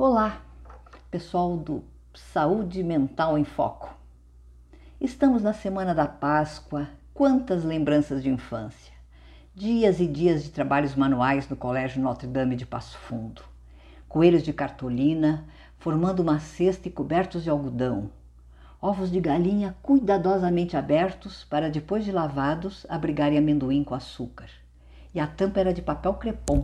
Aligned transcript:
Olá, 0.00 0.42
pessoal 1.10 1.56
do 1.56 1.82
Saúde 2.14 2.84
Mental 2.84 3.36
em 3.36 3.42
Foco. 3.42 3.92
Estamos 5.00 5.42
na 5.42 5.52
semana 5.52 5.92
da 5.92 6.06
Páscoa, 6.06 6.86
quantas 7.12 7.64
lembranças 7.64 8.22
de 8.22 8.30
infância. 8.30 8.92
Dias 9.52 9.98
e 9.98 10.06
dias 10.06 10.44
de 10.44 10.50
trabalhos 10.50 10.94
manuais 10.94 11.48
no 11.48 11.56
Colégio 11.56 12.00
Notre 12.00 12.28
Dame 12.28 12.54
de 12.54 12.64
Passo 12.64 12.96
Fundo. 12.96 13.42
Coelhos 14.08 14.44
de 14.44 14.52
cartolina, 14.52 15.44
formando 15.78 16.20
uma 16.20 16.38
cesta 16.38 16.86
e 16.86 16.92
cobertos 16.92 17.42
de 17.42 17.50
algodão. 17.50 18.08
Ovos 18.80 19.10
de 19.10 19.18
galinha 19.18 19.74
cuidadosamente 19.82 20.76
abertos 20.76 21.42
para, 21.42 21.68
depois 21.68 22.04
de 22.04 22.12
lavados, 22.12 22.86
abrigarem 22.88 23.36
amendoim 23.36 23.82
com 23.82 23.96
açúcar. 23.96 24.48
E 25.12 25.18
a 25.18 25.26
tampa 25.26 25.58
era 25.58 25.74
de 25.74 25.82
papel 25.82 26.14
crepom 26.14 26.62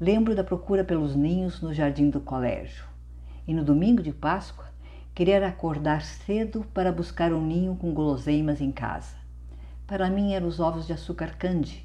Lembro 0.00 0.32
da 0.32 0.44
procura 0.44 0.84
pelos 0.84 1.16
ninhos 1.16 1.60
no 1.60 1.74
jardim 1.74 2.08
do 2.08 2.20
colégio. 2.20 2.84
E 3.48 3.52
no 3.52 3.64
domingo 3.64 4.00
de 4.00 4.12
Páscoa, 4.12 4.66
querer 5.12 5.42
acordar 5.42 6.02
cedo 6.02 6.64
para 6.72 6.92
buscar 6.92 7.32
um 7.32 7.44
ninho 7.44 7.74
com 7.74 7.92
guloseimas 7.92 8.60
em 8.60 8.70
casa. 8.70 9.16
Para 9.88 10.08
mim 10.08 10.34
eram 10.34 10.46
os 10.46 10.60
ovos 10.60 10.86
de 10.86 10.92
açúcar 10.92 11.34
candy, 11.36 11.84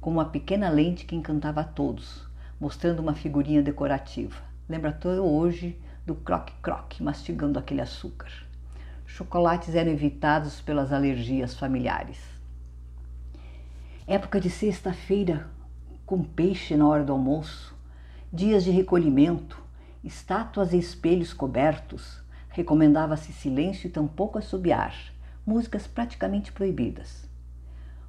com 0.00 0.10
uma 0.10 0.24
pequena 0.24 0.68
lente 0.70 1.04
que 1.04 1.14
encantava 1.14 1.60
a 1.60 1.64
todos, 1.64 2.26
mostrando 2.58 2.98
uma 2.98 3.14
figurinha 3.14 3.62
decorativa. 3.62 4.42
Lembro 4.68 4.90
até 4.90 5.20
hoje 5.20 5.80
do 6.04 6.16
croque-croque 6.16 7.00
mastigando 7.00 7.60
aquele 7.60 7.80
açúcar. 7.80 8.32
Chocolates 9.06 9.76
eram 9.76 9.92
evitados 9.92 10.60
pelas 10.60 10.92
alergias 10.92 11.54
familiares. 11.54 12.18
Época 14.04 14.40
de 14.40 14.50
sexta-feira, 14.50 15.48
com 16.12 16.22
peixe 16.22 16.76
na 16.76 16.86
hora 16.86 17.02
do 17.02 17.10
almoço, 17.10 17.74
dias 18.30 18.64
de 18.64 18.70
recolhimento, 18.70 19.58
estátuas 20.04 20.74
e 20.74 20.78
espelhos 20.78 21.32
cobertos, 21.32 22.22
recomendava-se 22.50 23.32
silêncio 23.32 23.86
e 23.86 23.90
tampouco 23.90 24.36
assobiar, 24.36 24.94
músicas 25.46 25.86
praticamente 25.86 26.52
proibidas. 26.52 27.26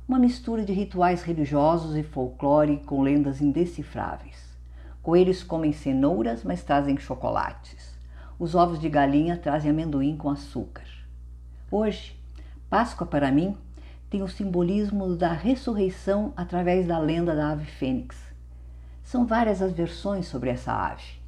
Uma 0.05 0.19
mistura 0.19 0.66
de 0.66 0.73
rituais 0.73 1.23
religiosos 1.23 1.95
e 1.95 2.03
folclore 2.03 2.81
com 2.86 3.02
lendas 3.02 3.41
indecifráveis. 3.41 4.53
Coelhos 5.02 5.41
comem 5.41 5.72
cenouras, 5.72 6.44
mas 6.44 6.61
trazem 6.61 6.97
chocolates. 6.97 7.97
Os 8.38 8.53
ovos 8.53 8.81
de 8.81 8.89
galinha 8.89 9.38
trazem 9.38 9.72
amendoim 9.72 10.17
com 10.17 10.30
açúcar. 10.30 10.83
Hoje, 11.72 12.19
Páscoa 12.69 13.08
para 13.08 13.31
mim 13.31 13.56
tem 14.14 14.22
o 14.22 14.28
simbolismo 14.28 15.16
da 15.16 15.33
ressurreição 15.33 16.33
através 16.38 16.86
da 16.86 17.00
lenda 17.00 17.36
da 17.36 17.50
ave 17.50 17.66
fênix. 17.66 18.16
São 19.03 19.25
várias 19.25 19.59
as 19.59 19.72
versões 19.72 20.28
sobre 20.28 20.52
essa 20.52 20.72
ave. 20.72 21.19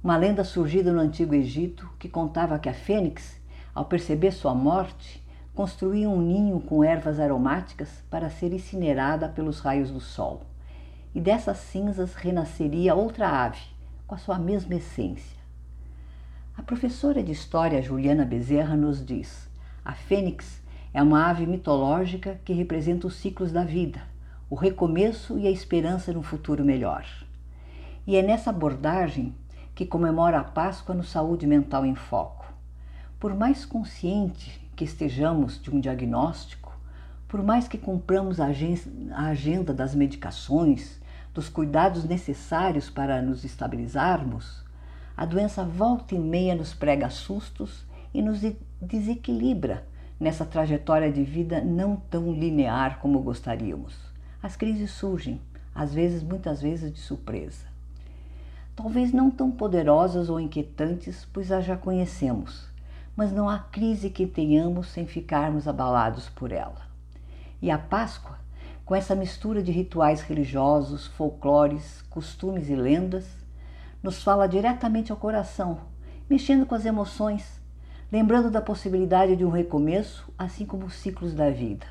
Uma 0.00 0.16
lenda 0.16 0.44
surgida 0.44 0.92
no 0.92 1.00
Antigo 1.00 1.34
Egito 1.34 1.90
que 1.98 2.08
contava 2.08 2.56
que 2.56 2.68
a 2.68 2.72
fênix, 2.72 3.40
ao 3.74 3.86
perceber 3.86 4.30
sua 4.30 4.54
morte, 4.54 5.26
construía 5.56 6.08
um 6.08 6.22
ninho 6.22 6.60
com 6.60 6.84
ervas 6.84 7.18
aromáticas 7.18 7.88
para 8.08 8.30
ser 8.30 8.52
incinerada 8.52 9.28
pelos 9.28 9.58
raios 9.58 9.90
do 9.90 9.98
sol. 9.98 10.42
E 11.12 11.20
dessas 11.20 11.56
cinzas 11.56 12.14
renasceria 12.14 12.94
outra 12.94 13.28
ave, 13.44 13.58
com 14.06 14.14
a 14.14 14.18
sua 14.18 14.38
mesma 14.38 14.76
essência. 14.76 15.36
A 16.56 16.62
professora 16.62 17.24
de 17.24 17.32
História 17.32 17.82
Juliana 17.82 18.24
Bezerra 18.24 18.76
nos 18.76 19.04
diz: 19.04 19.50
a 19.84 19.94
fênix 19.94 20.62
é 20.94 21.02
uma 21.02 21.28
ave 21.28 21.44
mitológica 21.44 22.40
que 22.44 22.52
representa 22.52 23.08
os 23.08 23.16
ciclos 23.16 23.50
da 23.50 23.64
vida, 23.64 24.00
o 24.48 24.54
recomeço 24.54 25.36
e 25.36 25.48
a 25.48 25.50
esperança 25.50 26.12
no 26.12 26.22
futuro 26.22 26.64
melhor. 26.64 27.04
E 28.06 28.14
é 28.14 28.22
nessa 28.22 28.50
abordagem 28.50 29.34
que 29.74 29.84
comemora 29.84 30.38
a 30.38 30.44
Páscoa 30.44 30.94
no 30.94 31.02
Saúde 31.02 31.48
Mental 31.48 31.84
em 31.84 31.96
Foco. 31.96 32.46
Por 33.18 33.34
mais 33.34 33.64
consciente 33.64 34.60
que 34.76 34.84
estejamos 34.84 35.60
de 35.60 35.68
um 35.68 35.80
diagnóstico, 35.80 36.72
por 37.26 37.42
mais 37.42 37.66
que 37.66 37.76
cumpramos 37.76 38.38
a 38.40 38.46
agenda 38.46 39.74
das 39.74 39.96
medicações, 39.96 41.00
dos 41.32 41.48
cuidados 41.48 42.04
necessários 42.04 42.88
para 42.88 43.20
nos 43.20 43.44
estabilizarmos, 43.44 44.62
a 45.16 45.24
doença 45.24 45.64
volta 45.64 46.14
e 46.14 46.18
meia 46.20 46.54
nos 46.54 46.72
prega 46.72 47.10
sustos 47.10 47.84
e 48.12 48.22
nos 48.22 48.40
desequilibra 48.80 49.84
nessa 50.24 50.46
trajetória 50.46 51.12
de 51.12 51.22
vida 51.22 51.60
não 51.60 51.96
tão 51.96 52.32
linear 52.32 52.98
como 52.98 53.20
gostaríamos. 53.20 53.94
As 54.42 54.56
crises 54.56 54.90
surgem, 54.90 55.38
às 55.74 55.92
vezes, 55.92 56.22
muitas 56.22 56.62
vezes 56.62 56.90
de 56.90 56.98
surpresa. 56.98 57.66
Talvez 58.74 59.12
não 59.12 59.30
tão 59.30 59.50
poderosas 59.50 60.30
ou 60.30 60.40
inquietantes, 60.40 61.28
pois 61.30 61.52
as 61.52 61.66
já 61.66 61.76
conhecemos, 61.76 62.66
mas 63.14 63.32
não 63.32 63.50
há 63.50 63.58
crise 63.58 64.08
que 64.08 64.26
tenhamos 64.26 64.88
sem 64.88 65.06
ficarmos 65.06 65.68
abalados 65.68 66.30
por 66.30 66.52
ela. 66.52 66.80
E 67.60 67.70
a 67.70 67.76
Páscoa, 67.76 68.38
com 68.82 68.94
essa 68.94 69.14
mistura 69.14 69.62
de 69.62 69.72
rituais 69.72 70.22
religiosos, 70.22 71.06
folclores, 71.06 72.00
costumes 72.08 72.70
e 72.70 72.74
lendas, 72.74 73.26
nos 74.02 74.22
fala 74.22 74.48
diretamente 74.48 75.12
ao 75.12 75.18
coração, 75.18 75.80
mexendo 76.30 76.64
com 76.64 76.74
as 76.74 76.86
emoções, 76.86 77.62
lembrando 78.14 78.48
da 78.48 78.60
possibilidade 78.60 79.34
de 79.34 79.44
um 79.44 79.50
recomeço, 79.50 80.32
assim 80.38 80.64
como 80.64 80.86
os 80.86 80.94
ciclos 80.94 81.34
da 81.34 81.50
vida. 81.50 81.84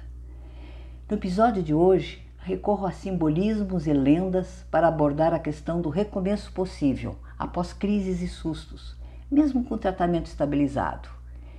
No 1.09 1.17
episódio 1.17 1.61
de 1.61 1.73
hoje, 1.73 2.25
recorro 2.37 2.85
a 2.85 2.93
simbolismos 2.93 3.87
e 3.87 3.91
lendas 3.91 4.65
para 4.71 4.87
abordar 4.87 5.33
a 5.33 5.39
questão 5.39 5.81
do 5.81 5.89
recomeço 5.89 6.53
possível 6.53 7.17
após 7.37 7.73
crises 7.73 8.21
e 8.21 8.29
sustos, 8.29 8.95
mesmo 9.29 9.65
com 9.65 9.77
tratamento 9.77 10.27
estabilizado. 10.27 11.09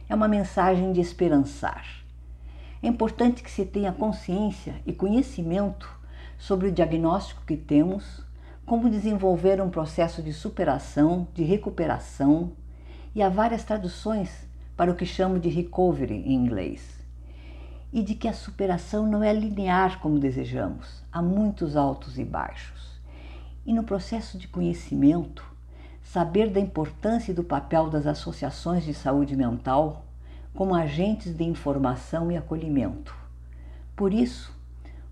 É 0.08 0.14
uma 0.14 0.26
mensagem 0.26 0.94
de 0.94 1.00
esperançar. 1.02 1.84
É 2.82 2.88
importante 2.88 3.42
que 3.42 3.50
se 3.50 3.66
tenha 3.66 3.92
consciência 3.92 4.76
e 4.86 4.94
conhecimento 4.94 5.94
sobre 6.38 6.68
o 6.68 6.72
diagnóstico 6.72 7.44
que 7.46 7.58
temos, 7.58 8.24
como 8.64 8.88
desenvolver 8.88 9.60
um 9.60 9.68
processo 9.68 10.22
de 10.22 10.32
superação, 10.32 11.28
de 11.34 11.44
recuperação, 11.44 12.52
e 13.14 13.22
há 13.22 13.28
várias 13.28 13.62
traduções 13.62 14.53
para 14.76 14.90
o 14.90 14.94
que 14.94 15.06
chamo 15.06 15.38
de 15.38 15.48
recovery 15.48 16.14
em 16.14 16.34
inglês. 16.34 17.00
E 17.92 18.02
de 18.02 18.14
que 18.14 18.26
a 18.26 18.32
superação 18.32 19.06
não 19.06 19.22
é 19.22 19.32
linear 19.32 20.00
como 20.00 20.18
desejamos, 20.18 21.02
há 21.12 21.22
muitos 21.22 21.76
altos 21.76 22.18
e 22.18 22.24
baixos. 22.24 23.00
E 23.64 23.72
no 23.72 23.84
processo 23.84 24.36
de 24.36 24.48
conhecimento, 24.48 25.44
saber 26.02 26.50
da 26.50 26.60
importância 26.60 27.32
e 27.32 27.34
do 27.34 27.44
papel 27.44 27.88
das 27.88 28.06
associações 28.06 28.84
de 28.84 28.94
saúde 28.94 29.36
mental 29.36 30.04
como 30.54 30.74
agentes 30.74 31.36
de 31.36 31.44
informação 31.44 32.30
e 32.30 32.36
acolhimento. 32.36 33.14
Por 33.96 34.12
isso, 34.12 34.52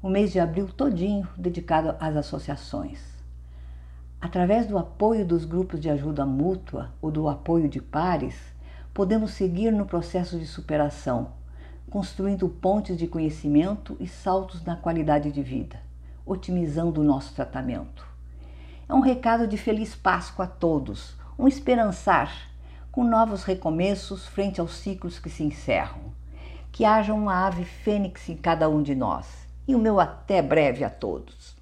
o 0.03 0.09
mês 0.09 0.33
de 0.33 0.41
abril 0.41 0.69
todinho 0.69 1.29
dedicado 1.37 1.97
às 2.01 2.17
associações. 2.17 3.01
Através 4.21 4.67
do 4.67 4.79
apoio 4.79 5.25
dos 5.25 5.45
grupos 5.45 5.81
de 5.81 5.91
ajuda 5.91 6.25
mútua 6.25 6.91
ou 7.01 7.11
do 7.11 7.29
apoio 7.29 7.69
de 7.69 7.81
pares, 7.81 8.37
podemos 8.95 9.33
seguir 9.33 9.73
no 9.73 9.87
processo 9.87 10.39
de 10.39 10.47
superação, 10.47 11.33
construindo 11.91 12.49
pontes 12.49 12.97
de 12.97 13.07
conhecimento 13.07 13.97
e 13.99 14.07
saltos 14.07 14.63
na 14.65 14.77
qualidade 14.77 15.33
de 15.33 15.43
vida, 15.43 15.81
otimizando 16.27 17.01
o 17.01 17.05
nosso 17.05 17.35
tratamento. 17.35 18.07
É 18.89 18.95
um 18.95 19.01
recado 19.01 19.47
de 19.47 19.57
feliz 19.57 19.95
Páscoa 19.95 20.45
a 20.45 20.49
todos, 20.49 21.15
um 21.39 21.49
esperançar, 21.49 22.51
com 22.91 23.03
novos 23.05 23.45
recomeços 23.45 24.27
frente 24.27 24.61
aos 24.61 24.75
ciclos 24.75 25.19
que 25.19 25.31
se 25.31 25.43
encerram. 25.43 26.13
Que 26.71 26.85
haja 26.85 27.15
uma 27.15 27.47
ave 27.47 27.65
fênix 27.65 28.29
em 28.29 28.37
cada 28.37 28.69
um 28.69 28.83
de 28.83 28.95
nós. 28.95 29.27
E 29.67 29.75
o 29.75 29.79
meu 29.79 29.99
até 29.99 30.43
breve 30.43 30.85
a 30.85 30.91
todos. 30.91 31.57